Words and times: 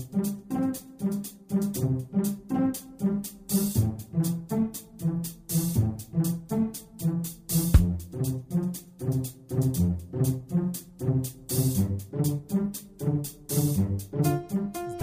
thank 0.00 0.26
you 0.26 0.39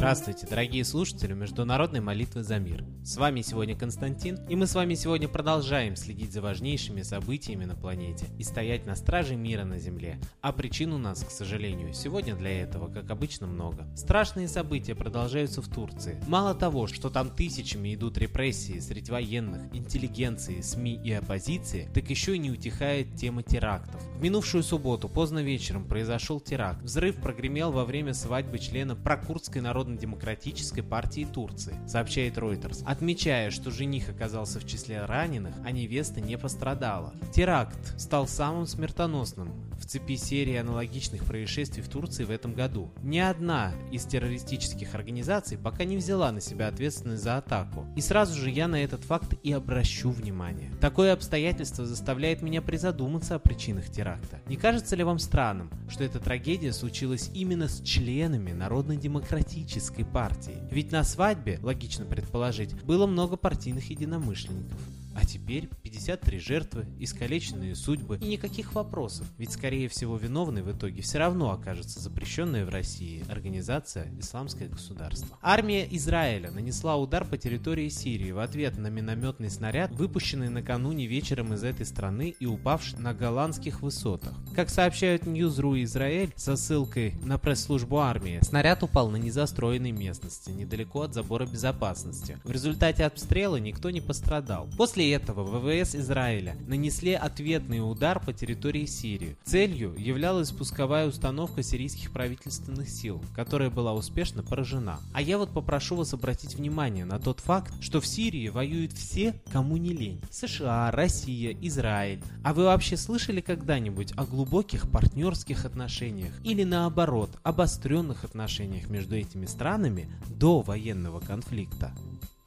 Здравствуйте, 0.08 0.48
дорогие 0.48 0.86
слушатели 0.86 1.34
Международной 1.34 2.00
молитвы 2.00 2.42
за 2.42 2.60
мир. 2.60 2.86
С 3.04 3.18
вами 3.18 3.42
сегодня 3.42 3.76
Константин, 3.76 4.40
и 4.48 4.56
мы 4.56 4.66
с 4.66 4.74
вами 4.74 4.94
сегодня 4.94 5.28
продолжаем 5.28 5.98
следить 5.98 6.32
за 6.32 6.42
важнейшими 6.42 7.02
событиями 7.02 7.66
на 7.66 7.76
планете 7.76 8.28
и 8.38 8.44
стоять 8.44 8.86
на 8.86 8.96
страже 8.96 9.36
мира 9.36 9.66
на 9.66 9.80
Земле. 9.80 10.18
А 10.42 10.54
причин 10.54 10.94
у 10.94 10.98
нас, 10.98 11.26
к 11.26 11.30
сожалению, 11.30 11.94
сегодня 11.94 12.38
для 12.38 12.62
этого, 12.62 12.88
как 12.88 13.12
обычно, 13.12 13.48
много. 13.48 13.86
Страшные 13.98 14.48
события 14.48 14.96
продолжаются 14.96 15.62
в 15.62 15.68
Турции. 15.68 16.24
Мало 16.26 16.56
того, 16.56 16.88
что 16.88 17.10
там 17.10 17.30
тысячами 17.30 17.94
идут 17.94 18.18
репрессии 18.18 18.80
среди 18.80 19.12
военных, 19.12 19.76
интеллигенции, 19.76 20.62
СМИ 20.62 21.02
и 21.04 21.12
оппозиции, 21.12 21.90
так 21.94 22.10
еще 22.10 22.34
и 22.34 22.40
не 22.40 22.50
утихает 22.50 23.18
тема 23.18 23.44
терактов. 23.44 24.02
В 24.16 24.24
минувшую 24.24 24.64
субботу 24.64 25.10
поздно 25.10 25.40
вечером 25.40 25.84
произошел 25.84 26.40
теракт. 26.40 26.82
Взрыв 26.82 27.18
прогремел 27.18 27.74
во 27.74 27.84
время 27.84 28.14
свадьбы 28.14 28.58
члена 28.60 28.96
прокурдской 28.96 29.62
народной 29.62 29.97
Демократической 29.98 30.82
партии 30.82 31.28
Турции, 31.32 31.76
сообщает 31.88 32.38
Reuters, 32.38 32.84
отмечая, 32.86 33.52
что 33.52 33.72
жених 33.72 34.10
оказался 34.10 34.60
в 34.60 34.68
числе 34.68 35.06
раненых, 35.06 35.56
а 35.66 35.72
невеста 35.72 36.22
не 36.22 36.38
пострадала. 36.38 37.14
Теракт 37.34 38.00
стал 38.00 38.28
самым 38.28 38.66
смертоносным 38.68 39.67
в 39.80 39.86
цепи 39.86 40.16
серии 40.16 40.56
аналогичных 40.56 41.24
происшествий 41.24 41.84
в 41.84 41.90
Турции 41.90 42.24
в 42.24 42.32
этом 42.32 42.54
году. 42.54 42.92
Ни 43.04 43.20
одна 43.20 43.74
из 43.92 44.06
террористических 44.06 44.96
организаций 44.96 45.58
пока 45.58 45.84
не 45.84 45.98
взяла 45.98 46.32
на 46.32 46.42
себя 46.42 46.68
ответственность 46.68 47.24
за 47.24 47.38
атаку. 47.38 47.86
И 47.96 48.02
сразу 48.02 48.40
же 48.40 48.50
я 48.50 48.68
на 48.68 48.84
этот 48.84 49.04
факт 49.04 49.34
и 49.44 49.52
обращу 49.52 50.10
внимание. 50.10 50.72
Такое 50.82 51.14
обстоятельство 51.14 51.86
заставляет 51.86 52.42
меня 52.42 52.62
призадуматься 52.62 53.36
о 53.36 53.40
причинах 53.40 53.90
теракта. 53.90 54.40
Не 54.48 54.58
кажется 54.58 54.96
ли 54.96 55.04
вам 55.04 55.20
странным, 55.20 55.70
что 55.90 56.04
эта 56.04 56.20
трагедия 56.20 56.74
случилась 56.74 57.30
именно 57.34 57.68
с 57.68 57.82
членами 57.82 58.52
Народно-демократической 58.52 60.04
партии. 60.04 60.58
Ведь 60.72 60.92
на 60.92 61.04
свадьбе, 61.04 61.60
логично 61.62 62.06
предположить, 62.06 62.74
было 62.84 63.08
много 63.08 63.38
партийных 63.38 63.90
единомышленников. 63.90 64.80
А 65.20 65.26
теперь 65.26 65.68
53 65.82 66.40
жертвы, 66.40 66.86
искалеченные 67.00 67.76
судьбы 67.76 68.20
и 68.22 68.28
никаких 68.28 68.76
вопросов, 68.76 69.26
ведь 69.40 69.52
скорее 69.52 69.90
всего 69.90 70.16
виновной 70.16 70.62
в 70.62 70.72
итоге 70.72 71.02
все 71.02 71.18
равно 71.18 71.52
окажется 71.52 72.00
запрещенная 72.00 72.66
в 72.66 72.70
России 72.70 73.26
организация 73.28 74.14
«Исламское 74.20 74.68
государство». 74.68 75.36
Армия 75.42 75.88
Израиля 75.90 76.52
нанесла 76.52 76.98
удар 76.98 77.26
по 77.26 77.36
территории 77.36 77.90
Сирии 77.90 78.30
в 78.30 78.38
ответ 78.38 78.78
на 78.78 78.88
минометный 78.88 79.50
снаряд, 79.50 79.90
выпущенный 79.92 80.50
накануне 80.50 81.08
вечером 81.08 81.52
из 81.52 81.64
этой 81.64 81.88
страны 81.88 82.36
и 82.40 82.46
упавший 82.46 83.00
на 83.00 83.16
голландских 83.16 83.82
высотах. 83.82 84.36
Как 84.56 84.70
сообщают 84.70 85.26
Ньюзру 85.26 85.82
Израиль 85.82 86.32
со 86.36 86.56
ссылкой 86.56 87.16
на 87.24 87.40
пресс-службу 87.40 87.98
армии, 87.98 88.40
снаряд 88.44 88.84
упал 88.84 89.10
на 89.10 89.18
незастроенной 89.18 89.92
местности, 89.92 90.52
недалеко 90.52 91.02
от 91.02 91.16
забора 91.16 91.48
безопасности. 91.48 92.38
В 92.44 92.52
результате 92.52 93.04
обстрела 93.04 93.56
никто 93.56 93.90
не 93.90 94.02
пострадал. 94.02 94.70
После 94.78 95.07
этого 95.10 95.44
ВВС 95.44 95.96
Израиля 95.96 96.56
нанесли 96.68 97.14
ответный 97.14 97.80
удар 97.80 98.20
по 98.20 98.34
территории 98.34 98.86
Сирии. 98.86 99.38
Целью 99.44 99.96
являлась 99.98 100.52
пусковая 100.52 101.08
установка 101.08 101.64
сирийских 101.64 102.12
правительственных 102.12 102.90
сил, 102.90 103.24
которая 103.36 103.70
была 103.70 103.94
успешно 103.94 104.44
поражена. 104.44 105.00
А 105.14 105.22
я 105.22 105.38
вот 105.38 105.54
попрошу 105.54 105.96
вас 105.96 106.14
обратить 106.14 106.56
внимание 106.56 107.06
на 107.06 107.20
тот 107.20 107.40
факт, 107.40 107.74
что 107.82 108.02
в 108.02 108.08
Сирии 108.08 108.50
воюют 108.50 108.94
все, 108.94 109.34
кому 109.52 109.78
не 109.78 109.94
лень. 109.94 110.22
США, 110.30 110.92
Россия, 110.92 111.56
Израиль. 111.62 112.22
А 112.44 112.54
вы 112.54 112.66
вообще 112.66 112.98
слышали 112.98 113.42
когда-нибудь 113.42 114.14
о 114.16 114.26
глубоких 114.26 114.90
партнерских 114.90 115.66
отношениях 115.66 116.34
или 116.44 116.64
наоборот, 116.64 117.32
обостренных 117.44 118.24
отношениях 118.24 118.90
между 118.90 119.16
этими 119.16 119.46
странами 119.46 120.10
до 120.30 120.62
военного 120.62 121.20
конфликта? 121.20 121.94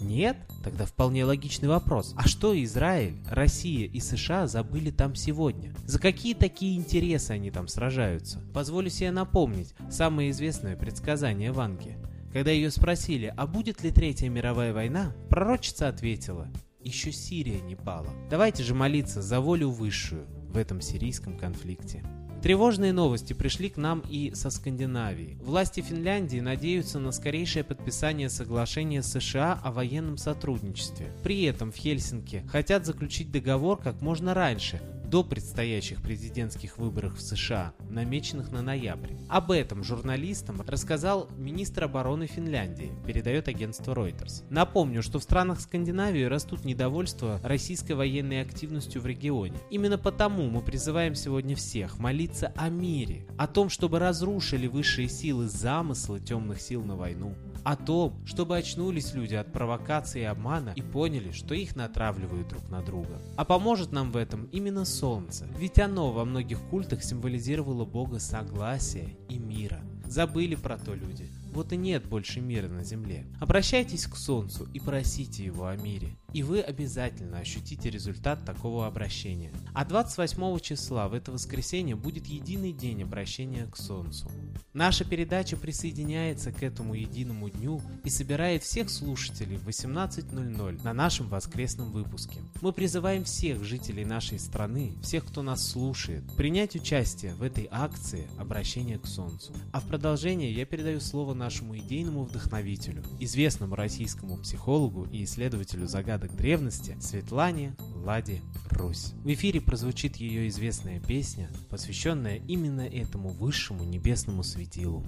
Нет? 0.00 0.37
Тогда 0.65 0.84
вполне 0.87 1.25
логичный 1.25 1.69
вопрос. 1.69 2.15
А 2.16 2.27
что 2.27 2.61
Израиль, 2.65 3.16
Россия 3.31 3.87
и 3.87 4.00
США 4.00 4.47
забыли 4.47 4.91
там 4.91 5.15
сегодня? 5.15 5.75
За 5.87 5.99
какие 5.99 6.34
такие 6.34 6.77
интересы 6.77 7.33
они 7.33 7.50
там 7.50 7.69
сражаются? 7.69 8.41
Позволю 8.53 8.91
себе 8.91 9.11
напомнить 9.11 9.75
самое 9.91 10.31
известное 10.31 10.77
предсказание 10.77 11.53
Ванги. 11.53 11.97
Когда 12.33 12.50
ее 12.50 12.71
спросили, 12.71 13.33
а 13.37 13.47
будет 13.47 13.83
ли 13.83 13.91
Третья 13.91 14.28
мировая 14.28 14.72
война, 14.72 15.12
пророчица 15.28 15.88
ответила, 15.88 16.49
еще 16.82 17.12
Сирия 17.12 17.61
не 17.61 17.75
пала. 17.75 18.09
Давайте 18.31 18.62
же 18.62 18.75
молиться 18.75 19.21
за 19.21 19.41
волю 19.41 19.71
высшую 19.71 20.27
в 20.49 20.56
этом 20.56 20.81
сирийском 20.81 21.37
конфликте. 21.37 22.03
Тревожные 22.42 22.94
новости 22.94 23.34
пришли 23.34 23.68
к 23.68 23.76
нам 23.76 24.02
и 24.08 24.32
со 24.34 24.48
Скандинавии. 24.48 25.36
Власти 25.42 25.82
Финляндии 25.82 26.40
надеются 26.40 26.98
на 26.98 27.12
скорейшее 27.12 27.64
подписание 27.64 28.30
соглашения 28.30 29.02
США 29.02 29.60
о 29.62 29.70
военном 29.72 30.16
сотрудничестве. 30.16 31.12
При 31.22 31.42
этом 31.42 31.70
в 31.70 31.76
Хельсинки 31.76 32.42
хотят 32.48 32.86
заключить 32.86 33.30
договор 33.30 33.76
как 33.76 34.00
можно 34.00 34.32
раньше, 34.32 34.80
до 35.10 35.25
предстоящих 35.25 36.00
президентских 36.00 36.78
выборов 36.78 37.19
в 37.19 37.21
США, 37.21 37.75
намеченных 37.88 38.53
на 38.53 38.62
ноябрь. 38.62 39.15
Об 39.28 39.50
этом 39.50 39.82
журналистам 39.82 40.62
рассказал 40.65 41.28
министр 41.37 41.84
обороны 41.84 42.28
Финляндии, 42.28 42.93
передает 43.04 43.49
агентство 43.49 43.93
Reuters. 43.93 44.44
Напомню, 44.50 45.03
что 45.03 45.19
в 45.19 45.25
странах 45.25 45.60
Скандинавии 45.60 46.22
растут 46.22 46.65
недовольство 46.65 47.41
российской 47.43 47.93
военной 47.93 48.41
активностью 48.41 49.03
в 49.03 49.06
регионе. 49.06 49.59
Именно 49.69 49.99
потому 49.99 50.49
мы 50.49 50.60
призываем 50.60 51.16
сегодня 51.16 51.56
всех 51.56 51.99
молиться 51.99 52.53
о 52.54 52.69
мире, 52.69 53.26
о 53.37 53.49
том, 53.49 53.69
чтобы 53.69 53.99
разрушили 53.99 54.69
высшие 54.69 55.09
силы 55.09 55.49
замыслы 55.49 56.20
темных 56.20 56.60
сил 56.60 56.84
на 56.84 56.94
войну, 56.94 57.34
о 57.65 57.75
том, 57.76 58.15
чтобы 58.26 58.56
очнулись 58.56 59.12
люди 59.12 59.34
от 59.34 59.53
провокации 59.53 60.20
и 60.20 60.25
обмана 60.25 60.72
и 60.76 60.82
поняли, 60.82 61.32
что 61.32 61.54
их 61.54 61.75
натравливают 61.75 62.49
друг 62.49 62.69
на 62.70 62.81
друга. 62.81 63.20
А 63.37 63.44
поможет 63.44 63.91
нам 63.91 64.12
в 64.12 64.16
этом 64.16 64.44
именно 64.53 64.84
солнце, 65.00 65.49
ведь 65.59 65.78
оно 65.78 66.12
во 66.12 66.27
многих 66.27 66.61
культах 66.69 67.03
символизировало 67.03 67.87
бога 67.87 68.19
согласия 68.19 69.09
и 69.31 69.38
мира. 69.38 69.81
Забыли 70.05 70.56
про 70.56 70.77
то 70.77 70.93
люди. 70.93 71.27
Вот 71.55 71.72
и 71.72 71.77
нет 71.78 72.05
больше 72.05 72.41
мира 72.41 72.69
на 72.69 72.84
земле. 72.84 73.25
Обращайтесь 73.41 74.06
к 74.06 74.16
Солнцу 74.16 74.69
и 74.75 74.78
просите 74.78 75.43
его 75.44 75.66
о 75.69 75.77
мире 75.77 76.19
и 76.32 76.42
вы 76.42 76.60
обязательно 76.60 77.38
ощутите 77.38 77.91
результат 77.91 78.44
такого 78.44 78.86
обращения. 78.86 79.52
А 79.74 79.84
28 79.84 80.58
числа 80.60 81.08
в 81.08 81.14
это 81.14 81.32
воскресенье 81.32 81.96
будет 81.96 82.26
единый 82.26 82.72
день 82.72 83.02
обращения 83.02 83.66
к 83.66 83.76
Солнцу. 83.76 84.30
Наша 84.72 85.04
передача 85.04 85.56
присоединяется 85.56 86.52
к 86.52 86.62
этому 86.62 86.94
единому 86.94 87.50
дню 87.50 87.80
и 88.04 88.10
собирает 88.10 88.62
всех 88.62 88.88
слушателей 88.88 89.56
в 89.56 89.69
18.00 89.69 90.84
на 90.84 90.92
нашем 90.92 91.28
воскресном 91.28 91.90
выпуске. 91.90 92.38
Мы 92.60 92.72
призываем 92.72 93.24
всех 93.24 93.64
жителей 93.64 94.04
нашей 94.04 94.38
страны, 94.38 94.92
всех, 95.02 95.26
кто 95.26 95.42
нас 95.42 95.66
слушает, 95.66 96.22
принять 96.36 96.76
участие 96.76 97.34
в 97.34 97.42
этой 97.42 97.69
акции 97.70 98.28
обращения 98.38 98.98
к 98.98 99.06
Солнцу. 99.06 99.52
А 99.72 99.80
в 99.80 99.86
продолжение 99.86 100.52
я 100.52 100.64
передаю 100.64 101.00
слово 101.00 101.34
нашему 101.34 101.76
идейному 101.76 102.24
вдохновителю, 102.24 103.02
известному 103.19 103.74
российскому 103.74 104.36
психологу 104.36 105.06
и 105.10 105.24
исследователю 105.24 105.88
загадок 105.88 106.19
загадок 106.20 106.36
древности 106.36 106.97
Светлане 107.00 107.75
Ладе 108.04 108.41
Русь. 108.70 109.12
В 109.25 109.32
эфире 109.32 109.60
прозвучит 109.60 110.16
ее 110.16 110.48
известная 110.48 111.00
песня, 111.00 111.48
посвященная 111.70 112.36
именно 112.36 112.82
этому 112.82 113.31
высшему 113.31 113.84
небесному 113.84 114.42
светилу. 114.42 115.04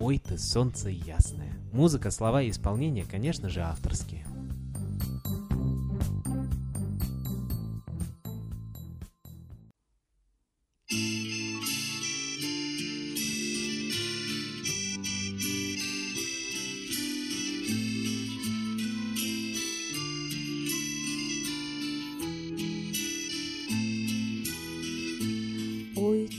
«Ой 0.00 0.18
ты, 0.18 0.38
солнце 0.38 0.90
ясное». 0.90 1.52
Музыка, 1.72 2.10
слова 2.10 2.42
и 2.42 2.50
исполнение, 2.50 3.04
конечно 3.04 3.48
же, 3.48 3.60
авторские. 3.60 4.25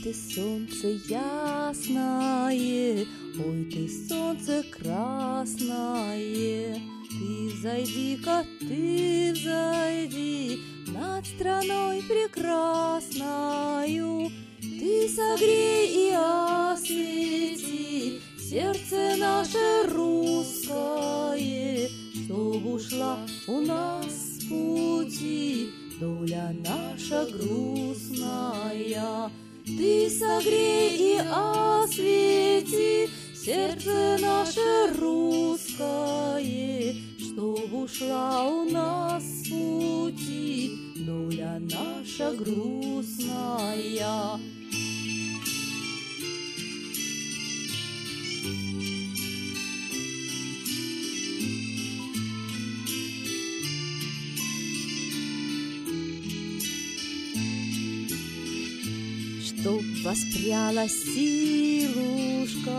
ты 0.08 0.14
солнце 0.14 0.88
ясное, 1.08 3.04
Ой, 3.44 3.64
ты 3.70 3.88
солнце 4.08 4.64
красное, 4.70 6.80
Ты 7.10 7.50
зайди-ка, 7.60 8.46
ты 8.58 9.32
взойди 9.34 10.60
Над 10.86 11.26
страной 11.26 12.02
прекрасною, 12.02 14.30
Ты 14.60 15.10
согрей 15.10 16.08
и 16.08 16.14
освети 16.14 18.22
Сердце 18.38 19.14
наше 19.18 19.82
русское, 19.92 21.90
Чтоб 22.24 22.64
ушла 22.64 23.18
у 23.46 23.60
нас 23.60 24.06
с 24.06 24.44
пути 24.48 25.68
Доля 26.00 26.56
наша 26.64 27.26
грустная, 27.26 29.30
ты 29.76 30.08
согрей 30.08 30.96
и 30.96 31.18
освети 31.30 33.10
сердце 33.34 34.16
наше 34.18 34.94
русское, 34.98 36.94
Чтоб 37.18 37.74
ушла 37.74 38.48
у 38.48 38.64
нас 38.70 39.22
пути 39.46 40.72
нуля 40.96 41.60
наша 41.60 42.32
грудь. 42.32 42.97
Чтоб 59.68 59.84
воспряла 60.02 60.88
силушка, 60.88 62.72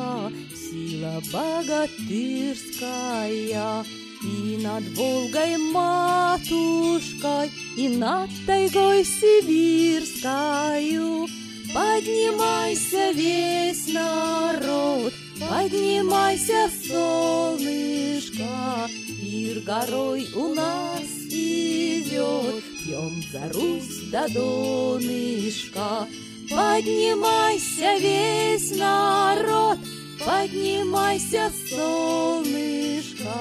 сила 0.56 1.22
богатырская, 1.32 3.86
И 4.24 4.58
над 4.64 4.84
Волгой 4.98 5.58
матушкой, 5.72 7.52
и 7.78 7.90
над 7.90 8.32
тайгой 8.48 9.06
сибирскою. 9.06 11.28
Поднимайся 11.76 13.12
весь 13.12 13.94
народ, 13.94 15.14
поднимайся, 15.40 16.72
солнышко, 16.88 18.90
Пир 19.22 19.60
горой 19.60 20.28
у 20.34 20.56
нас 20.56 21.04
идет, 21.30 22.64
пьем 22.84 23.22
за 23.32 23.48
Русь 23.54 24.10
до 24.12 24.28
донышка. 24.34 26.08
Поднимайся 26.50 27.98
весь 27.98 28.72
народ, 28.76 29.78
поднимайся, 30.26 31.52
солнышко, 31.70 33.34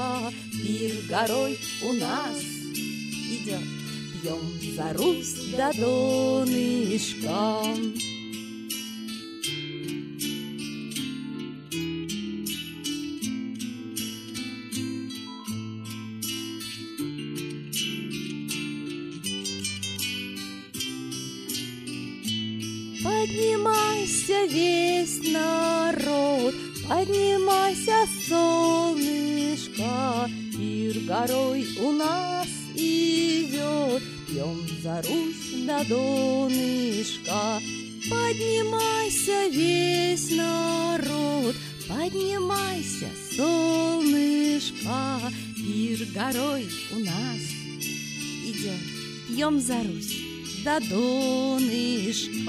Пир 0.52 0.92
горой 1.08 1.58
у 1.82 1.92
нас 1.94 2.42
идет, 2.42 3.64
пьем 4.22 4.40
за 4.76 4.92
Русь 4.92 5.54
до 5.56 5.72
донышка. 5.80 7.62
Весь 24.48 25.20
народ, 25.30 26.54
поднимайся, 26.88 28.06
солнышко, 28.28 30.28
Пир 30.52 30.98
горой 31.06 31.66
у 31.80 31.92
нас 31.92 32.48
идет, 32.74 34.02
пьем 34.26 34.66
за 34.82 35.02
Русь 35.02 35.66
до 35.66 35.84
донышка. 35.88 37.60
Поднимайся 38.10 39.48
весь 39.52 40.30
народ, 40.30 41.54
поднимайся, 41.86 43.10
солнышко, 43.36 45.20
Пир 45.56 46.06
горой 46.14 46.66
у 46.92 46.98
нас 47.00 47.40
идет, 48.44 48.80
пьем 49.28 49.60
за 49.60 49.82
Русь 49.82 50.16
до 50.64 50.80
донышка. 50.80 52.48